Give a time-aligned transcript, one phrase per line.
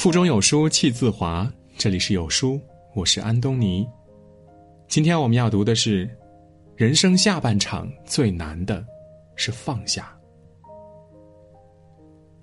[0.00, 2.58] 腹中有书气自华，这里是有书，
[2.94, 3.86] 我是安东尼。
[4.88, 6.08] 今天我们要读的是：
[6.74, 8.82] 人生下半场最难的
[9.36, 10.18] 是放下。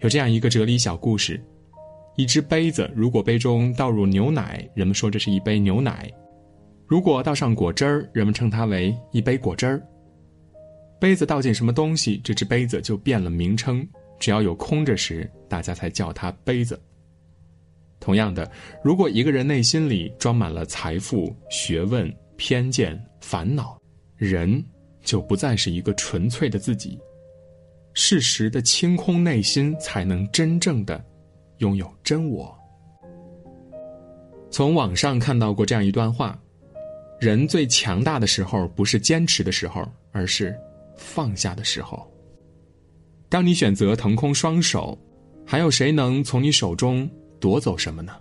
[0.02, 1.44] 有这样一个哲理小故事：
[2.16, 6.08] 一只杯子，如果杯中倒入牛奶，人们说这是一杯牛奶；
[6.86, 9.82] 如果倒上果汁儿，人们称它为一杯果汁儿。
[11.00, 13.88] 杯子倒进什么东西，这只杯子就变了名称。
[14.20, 16.80] 只要有空着时，大家才叫它杯子。
[18.00, 18.50] 同样的，
[18.84, 23.78] 如果一个人内心里装满了财富、学问、偏见、烦恼，
[24.16, 24.64] 人
[25.04, 26.98] 就不再是一个纯粹的自己。
[27.94, 31.04] 适时的清空内心，才能真正的
[31.58, 32.56] 拥有真我。
[34.50, 36.40] 从网上看到过这样一段话：
[37.20, 40.56] 人最强大的时候，不是坚持的时候，而是
[40.98, 42.06] 放下的时候。
[43.30, 44.98] 当你选择腾空双手，
[45.46, 47.10] 还有谁能从你手中？
[47.40, 48.14] 夺走什么呢？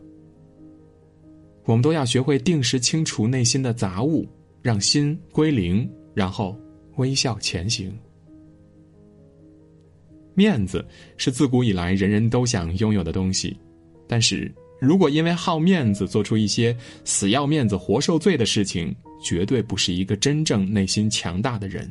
[1.64, 4.28] 我们都要学会定时清除内心的杂物，
[4.62, 6.56] 让心归零，然后
[6.96, 7.92] 微笑前行。
[10.34, 13.58] 面子是自古以来人人都想拥有的东西，
[14.06, 21.90] 但是如果因为好面子做出一些死要面子活受罪的事情，绝对不是一个真正内心强大的人。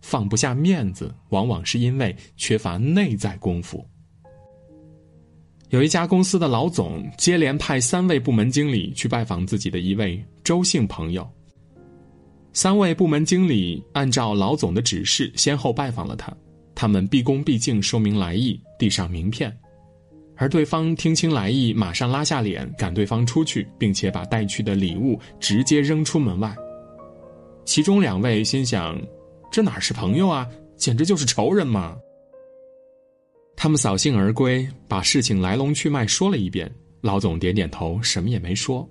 [0.00, 3.84] 放不下面子，往往是因为缺乏内在功夫。
[5.68, 11.28] 有一家公司的老总接连派三位部门经理去拜访自己的一位周姓朋友。
[12.52, 16.36] 三位部门经理按照老总的指示，先后拜访了他。
[16.74, 19.56] 他们毕恭毕敬说明来意，递上名片，
[20.34, 26.52] 而对方听清来意，马上拉下脸赶对方出去，并且把带去的礼物直接扔出门外。
[27.64, 29.00] 其中两位心想：
[29.50, 31.96] 这哪是朋友啊，简直就是仇人嘛！
[33.56, 36.70] 他们扫兴而归，把事情来龙去脉说了一遍。
[37.02, 38.88] 老总点点头，什么也没说。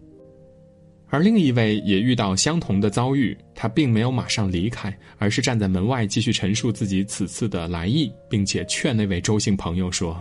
[1.07, 10.19] 而另一位也遇到相同的遭遇，他并没有马上离开，而是站在门外继续陈述自己此次的来意，并且劝那位周姓朋友说：“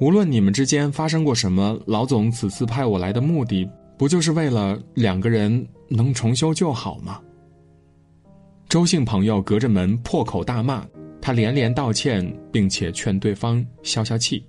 [0.00, 7.20] 无论你们之间发生过什么，老总此次派我来的目的，不就是为了两个人能重修旧好吗？”
[8.68, 10.86] 周姓朋友隔着门破口大骂。
[11.22, 14.44] 他连连道歉，并且劝对方消消气。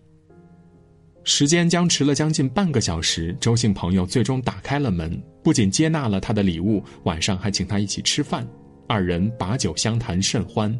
[1.23, 8.47] 时间僵持了将近半个小时，周姓朋友最终打开了门，不仅接纳了他的礼物，晚上还请他一起吃饭。
[8.87, 10.77] 二人把酒相谈甚欢。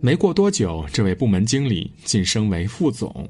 [0.00, 3.28] 没过多久，这位部门经理晋升为副总。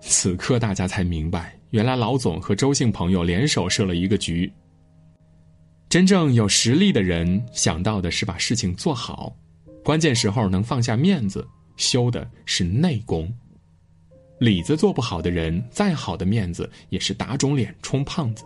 [0.00, 4.52] 此刻大家才明白，原来老总和周姓朋友联手设了一个局。
[5.88, 9.34] 真正有实力的人，想到的是把事情做好。
[9.84, 13.32] 关键时候能放下面子，修的是内功。
[14.40, 18.44] 里子做不好的人，再好的面子也是打肿脸充胖子。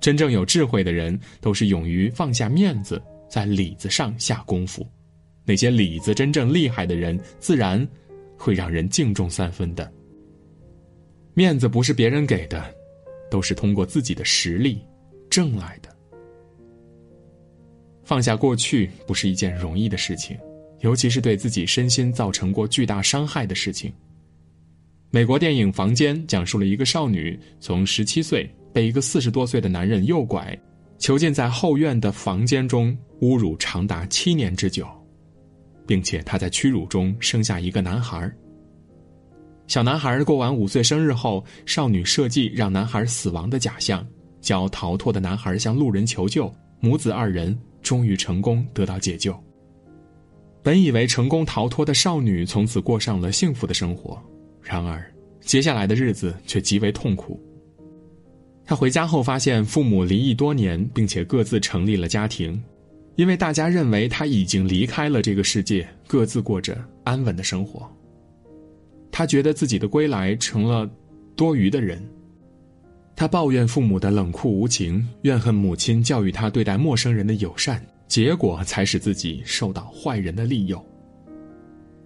[0.00, 4.86] 真正有智慧的人，都是勇于放下面子，在里子上下功夫。
[5.44, 7.86] 那些里子真正厉害的人，自然
[8.36, 9.92] 会让人敬重三分的。
[11.34, 12.74] 面子不是别人给的，
[13.30, 14.80] 都是通过自己的实力
[15.30, 15.95] 挣来的。
[18.06, 20.38] 放下过去不是一件容易的事情，
[20.78, 23.92] 尤其是对自己身心造成过巨大伤害的事情。
[25.10, 30.56] 美国电影《房间》讲述了一个少女从十七岁被一个四十多岁的男人诱拐，
[30.98, 34.86] 囚禁在后院的房间中，侮辱长达七年之久，
[35.84, 38.32] 并且她在屈辱中生下一个男孩。
[39.66, 44.06] 小男孩过完五岁生日后，少女设计让男孩死亡的假象，
[44.40, 47.56] 叫逃脱的男孩向路人求救，母子二人。
[47.82, 49.32] 终于成功得到解救。
[50.60, 54.20] 本以为成功逃脱的少女从此过上了幸福的生活，
[54.60, 55.08] 然而
[55.40, 57.40] 接下来的日子却极为痛苦。
[58.64, 62.60] 她回家后发现父母离异多年，并且各自成立了家庭，
[63.14, 67.88] 因为大家认为她已经离开了这个世界，各自过着安稳的生活。
[69.12, 70.90] 她觉得自己的归来成了
[71.36, 72.04] 多余的人。
[73.16, 80.84] 他抱怨父母的冷酷无情，怨恨母亲教育他对待陌生人的友善，结果才使自己受到坏人的利诱。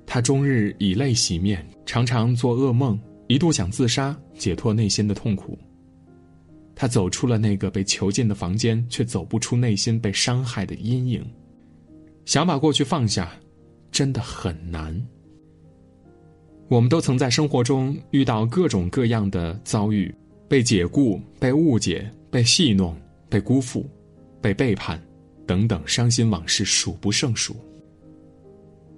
[0.06, 5.58] 他终日以泪洗面，常常做噩梦，一度想自杀解脱内心的痛苦。
[6.76, 11.24] 他走出了那个被囚禁的房间，却走不出内心被伤害的阴影。
[12.24, 13.32] 想把过去放下，
[13.90, 14.96] 真的很难。
[16.68, 20.14] 我们都曾在生活中遇到各种各样的遭遇。
[20.50, 23.88] 被解雇、被误解、被戏弄、被辜负、
[24.40, 25.00] 被背叛，
[25.46, 27.54] 等等伤心往事数不胜数。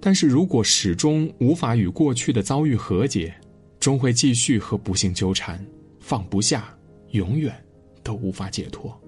[0.01, 3.31] 但是如果始终无法与过去的遭遇和解，
[3.79, 5.63] 终会继续和不幸纠缠，
[5.99, 6.75] 放不下，
[7.11, 7.53] 永远
[8.01, 8.99] 都无法解脱。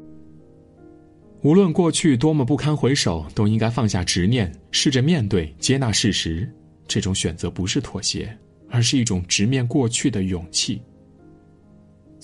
[1.42, 6.48] 无论过去多么不堪回首，都应该放下执念，试着面对、接纳事实。
[6.88, 8.38] 这种选择不是妥协，
[8.70, 10.80] 而是一种直面过去的勇气。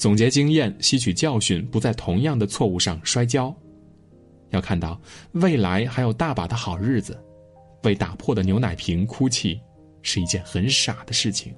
[0.02, 3.56] 总结经验，吸取教训，不在同样的错误上摔跤。
[4.50, 5.00] 要看到
[5.34, 7.24] 未来还有大把的好日子，
[7.84, 9.62] 为打破的牛奶瓶哭泣
[10.02, 11.54] 是一件很傻的事情。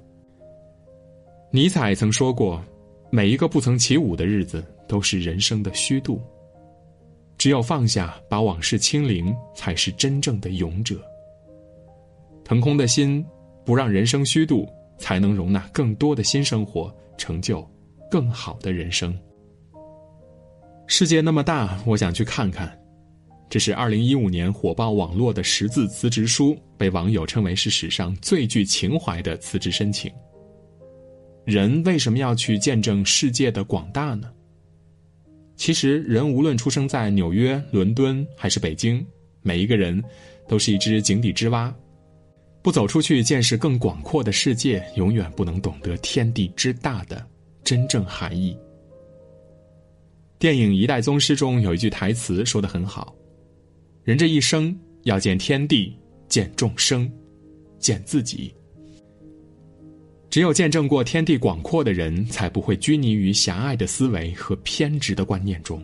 [1.50, 2.62] 尼采曾说过
[3.08, 6.20] ：“每一个不曾起舞的日子，都是人生的虚度。
[7.38, 11.02] 只有放下，把往事清零，才是真正的勇者。
[12.44, 13.24] 腾空的心，
[13.64, 14.68] 不让人生虚度，
[14.98, 17.66] 才能容纳更多的新生活，成就。”
[18.14, 19.12] 更好的人生。
[20.86, 22.72] 世界那么大，我想去看看。
[23.50, 30.12] 这是二零一五年火爆网络的十字辞职书，被网友称为是史上最具情怀的辞职申请。
[31.44, 34.30] 人为什么要去见证世界的广大呢？
[35.56, 39.04] 其实，人无论出生在纽约、伦敦还是北京，
[39.42, 40.00] 每一个人
[40.46, 41.74] 都是一只井底之蛙。
[42.62, 47.26] 不走出去见识更广阔的世界，永远不能懂得天地之大的。
[47.64, 48.56] 真正含义。
[50.38, 53.16] 电影《一代宗师》中有一句台词说的很好
[54.04, 55.96] ：“人这一生要见天地，
[56.28, 57.10] 见众生，
[57.78, 58.54] 见自己。
[60.28, 65.82] 只有见证过天地广阔的人，才不会拘泥于狭隘的思维和偏执的观念中。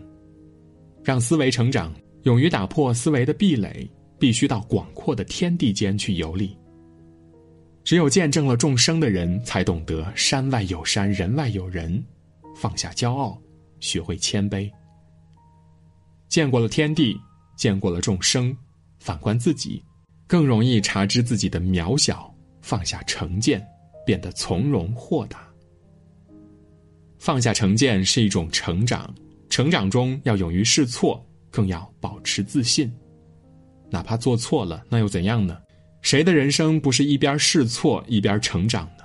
[1.03, 1.91] 让思维成长，
[2.23, 3.89] 勇于打破思维的壁垒，
[4.19, 6.55] 必须到广阔的天地间去游历。”
[7.83, 12.03] 只有见证了众生的人，才懂得山外有山，人外有人，
[12.55, 13.39] 放下骄傲，
[13.79, 14.71] 学会谦卑。
[16.27, 17.19] 见过了天地，
[17.57, 18.55] 见过了众生，
[18.99, 19.83] 反观自己，
[20.27, 23.65] 更容易察知自己的渺小，放下成见，
[24.05, 25.47] 变得从容豁达。
[27.17, 29.13] 放下成见是一种成长，
[29.49, 32.91] 成长中要勇于试错，更要保持自信。
[33.89, 35.59] 哪怕做错了，那又怎样呢？
[36.01, 39.03] 谁的人生不是一边试错一边成长呢？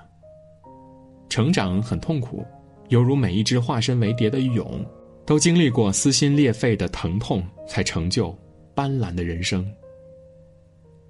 [1.29, 2.45] 成长很痛苦，
[2.89, 4.85] 犹如每一只化身为蝶的蛹，
[5.27, 8.37] 都经历过撕心裂肺的疼痛，才成就
[8.75, 9.67] 斑斓的人生。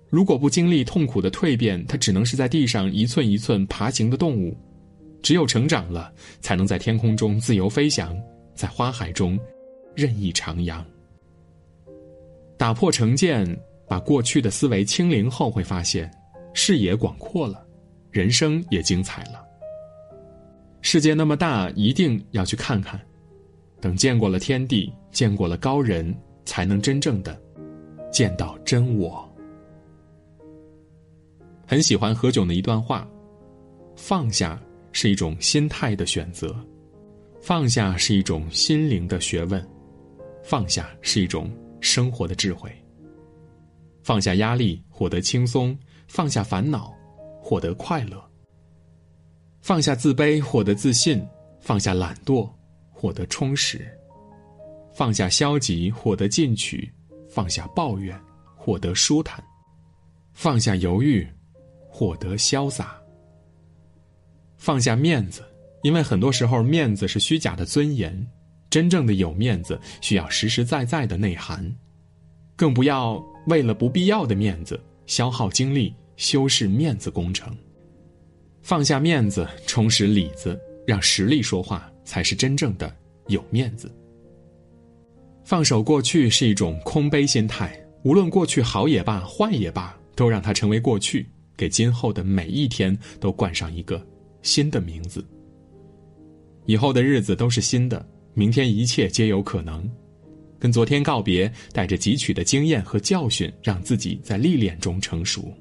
[0.09, 4.57] 如果不经历痛苦的蜕变，它只能是在地上一寸一寸爬行的动物。
[5.23, 8.17] 只有成长了，才能在天空中自由飞翔，
[8.55, 9.39] 在花海中
[9.95, 10.83] 任意徜徉。
[12.57, 13.47] 打破成见。
[13.89, 16.11] 把过去的思维清零后，会发现
[16.55, 17.65] 视野广阔了，
[18.11, 19.45] 人生也精彩了。
[20.83, 23.01] 世界那么大，一定要去看看。
[23.81, 27.41] 等见过了天地，见过了高人，才能真正的
[28.11, 29.29] 见到真我。
[31.67, 33.07] 很喜欢何炅的一段话：
[33.97, 34.61] 放下
[34.93, 36.57] 是一种心态的选择，
[37.41, 39.65] 放下是一种心灵的学问，
[40.43, 41.51] 放下是一种
[41.81, 42.71] 生活的智慧。
[44.07, 45.77] 放下压力，获得轻松；
[46.07, 46.95] 放下烦恼，
[47.43, 48.17] 获得快乐；
[49.61, 51.19] 放下自卑，获得自信；
[51.59, 52.49] 放下懒惰，
[52.93, 53.81] 获得充实；
[54.95, 56.89] 放下消极，获得进取；
[57.29, 58.17] 放下抱怨，
[58.55, 59.43] 获得舒坦；
[60.33, 61.27] 放下犹豫，
[61.89, 62.85] 获得潇洒；
[64.57, 65.43] 放下面子，
[65.83, 68.25] 因为很多时候面子是虚假的尊严，
[68.71, 71.77] 真正的有面子需要实实在在的内涵，
[72.55, 73.21] 更不要。
[73.47, 77.57] 为了不必要的面子，消耗精力修饰面子工程。
[78.63, 82.93] 放下面子，充实里子，让实力说话，才是真正的
[83.29, 83.89] 有面子。
[85.45, 91.25] 放手过去是一种空杯心态，无论过去好也罢，坏也罢，都让它成为过去，
[91.57, 94.05] 给今后的每一天都冠上一个
[94.43, 95.25] 新的名字。
[96.65, 99.89] 以后的日子都是新的，明天一切皆有可能。
[100.59, 105.53] 跟昨天告别，带着汲取的经验和教训，让自己在历练中成熟。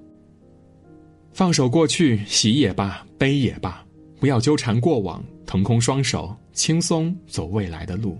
[1.33, 3.85] 放手过去，喜也罢，悲也罢，
[4.19, 8.17] 不要纠缠过往，腾空双手，轻松走未来的路。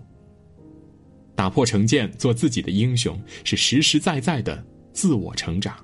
[1.34, 5.75] 打破成见，做自己的英雄，是实实在在的自我成长。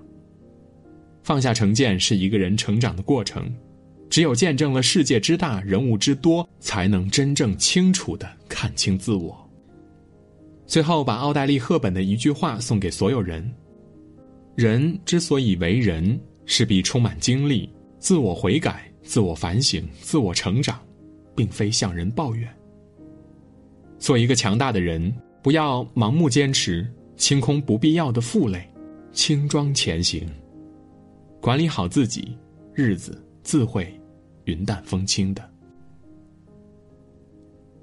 [1.23, 3.53] 放下成见是一个人成长的过程，
[4.09, 9.49] 只有见证了世界之大，人物之多，才能真正清楚的看清自我。
[10.71, 13.45] 最后，把奥黛丽·赫本的一句话送给所有人：
[14.55, 20.79] 人之所以为人，是必充满经历、自我悔改、自我反省、自我成长，
[21.35, 22.49] 并非向人抱怨。
[23.99, 25.13] 做一个强大的人，
[25.43, 28.65] 不要盲目坚持，清空不必要的负累，
[29.11, 30.25] 轻装前行。
[31.41, 32.33] 管理好自己，
[32.73, 33.93] 日子自会
[34.45, 35.50] 云淡风轻的。